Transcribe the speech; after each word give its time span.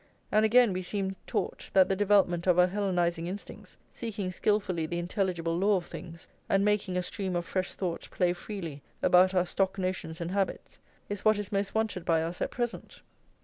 And 0.31 0.43
again 0.43 0.73
we 0.73 0.81
seem 0.81 1.15
taught 1.27 1.69
that 1.75 1.87
the 1.87 1.95
development 1.95 2.47
of 2.47 2.57
our 2.57 2.65
Hellenising 2.65 3.27
instincts, 3.27 3.77
seeking 3.91 4.31
skilfully 4.31 4.87
the 4.87 4.97
intelligible 4.97 5.55
law 5.55 5.75
of 5.77 5.85
things, 5.85 6.27
and 6.49 6.65
making 6.65 6.97
a 6.97 7.03
stream 7.03 7.35
of 7.35 7.45
fresh 7.45 7.73
thought 7.75 8.09
play 8.09 8.33
freely 8.33 8.81
about 9.03 9.35
our 9.35 9.45
stock 9.45 9.77
notions 9.77 10.19
and 10.19 10.31
habits, 10.31 10.79
is 11.07 11.23
what 11.23 11.37
is 11.37 11.51
most 11.51 11.75
wanted 11.75 12.03
by 12.03 12.23
us 12.23 12.41
at 12.41 12.49
present. 12.49 13.03